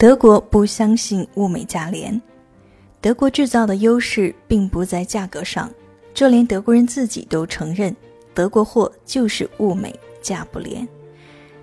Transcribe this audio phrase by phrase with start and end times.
[0.00, 2.18] 德国不相信物美价廉，
[3.02, 5.70] 德国制造的优势并不在价格上，
[6.14, 7.94] 这连德国人自己都承认，
[8.32, 10.88] 德国货就是物美价不廉。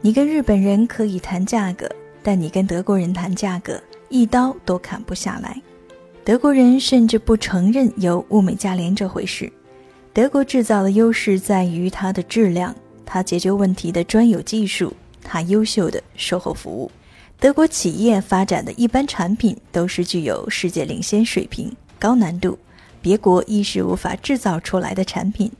[0.01, 1.89] 你跟日本人可以谈价格，
[2.21, 5.59] 但你跟德国人谈价格，一刀都砍不下来。
[6.23, 9.51] 德国人甚至不承认有物美价廉这回事。
[10.13, 14.93] 德国制造的优势在于它的质量，它解决问题的专有技术，
[15.23, 16.91] 它优秀的售后服务。
[17.39, 22.57] 德国企业发展的一般产品都是具有世界领先水平、高难度、
[22.99, 25.51] 别国一时无法制造出来的产品。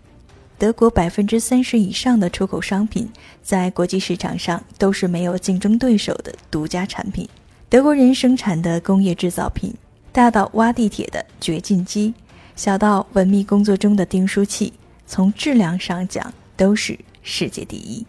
[0.58, 3.08] 德国百分之三十以上的出口商品
[3.44, 7.30] 在国际市场上都是没有竞争对手的独家产品。
[7.70, 9.71] 德国人生产的工业制造品，
[10.12, 12.12] 大到挖地铁的掘进机，
[12.55, 14.73] 小到文秘工作中的订书器，
[15.05, 18.04] 从质量上讲都是世界第一。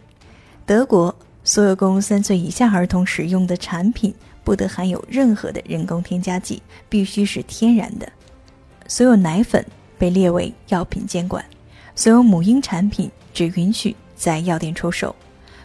[0.65, 1.15] 德国。
[1.49, 8.07] 所有供三岁以下儿童使用的产品不得含有任何的人工添加剂，必须是天然的。
[8.87, 9.65] 所有奶粉
[9.97, 11.43] 被列为药品监管，
[11.95, 15.15] 所有母婴产品只允许在药店出售，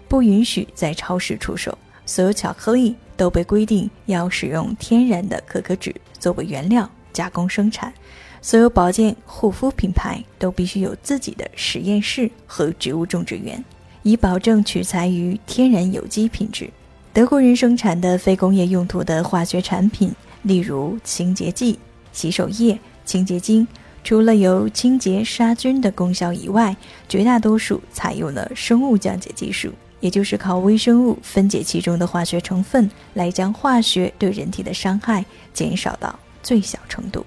[0.08, 1.76] 不允许在超市出售。
[2.06, 7.92] 所有巧克力都被规定要使用天然的可可脂作为原料加工生产。
[8.40, 13.62] 所有保健护肤品牌都必须有自己的实验室和植物种植园。
[14.04, 16.70] 以保证取材于天然有机品质。
[17.12, 21.78] 德国人生产的非工业用途的化学产品，例如清洁剂、
[22.12, 23.66] 洗手液、清洁精，
[24.02, 26.76] 除了有清洁杀菌的功效以外，
[27.08, 37.24] 绝大多数采用了生物降解技术，也就是靠微生物分解其中的化学成分，来将化学对人体的伤害减少到最小程度。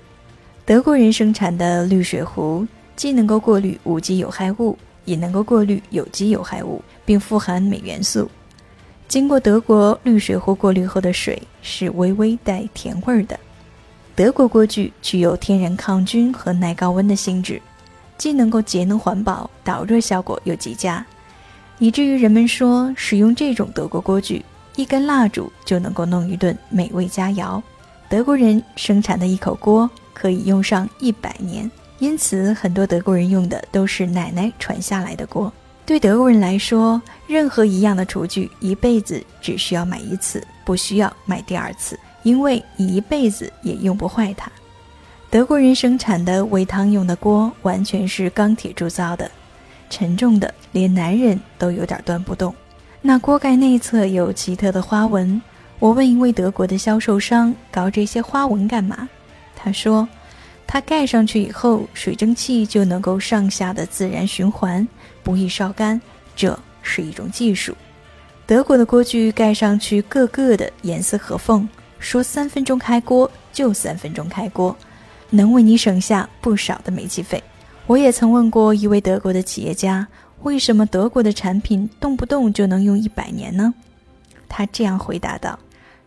[0.66, 4.78] 德国人生产的滤水壶，既能够过滤无机有害物。
[5.08, 8.30] 也能够过滤有机有害物，并富含镁元素。
[9.08, 13.40] 经过德国滤水壶过滤后的水是微微带甜味的。
[14.16, 17.62] 德国锅具具有天然抗菌和耐高温的性质，
[18.18, 21.06] 既能够节能环保，导热效果又极佳，
[21.80, 24.44] 以至于人们说使用这种德国锅具，
[24.76, 27.62] 一根蜡烛就能够弄一顿美味佳肴。
[28.10, 31.70] 德国人生产的一口锅可以用上一百年。
[32.00, 35.52] 因此，很多德国人用的都是奶奶传下来的锅。
[35.84, 44.52] 对德国人来说，任何一样的厨具，一辈子只需要买一次，不需要买第二次，因为你一辈子也用不坏它。
[45.30, 49.32] 德国人生产的煨汤用的锅完全是钢铁铸造的，
[49.90, 52.54] 沉重的连男人都有点端不动。
[53.02, 55.42] 那锅盖内侧有奇特的花纹。
[55.80, 59.10] 我问一位德国的销售商：“搞这些花纹干嘛？”
[59.56, 60.08] 他说。
[60.68, 64.86] 它盖上去以后，水蒸气就能够上下的自然循环，
[65.24, 66.00] 不易烧干。
[66.36, 67.74] 这是一种技术。
[68.46, 71.68] 德国的锅具盖上去，个个的严丝合缝，
[72.00, 74.76] 说三分钟开锅就三分钟开锅，
[75.30, 77.42] 能为你省下不少的煤气费。
[77.88, 80.06] 我也曾问过一位德国的企业家，
[80.44, 83.74] 为什么德国的产品动不动就能用一百年呢？
[84.50, 85.58] 他这样回答道：“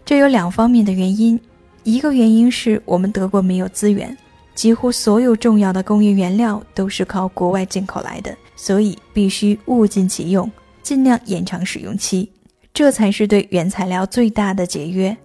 [0.05, 1.41] 这有两方面的原因，
[1.83, 4.17] 一个原因是我们德国没有资源。”
[4.61, 12.31] 几乎所有重要的工业原料都是靠国外进口来的，所以必须物尽其用，尽量延长使用期，
[12.75, 15.17] 这才是对原材料最大的节约。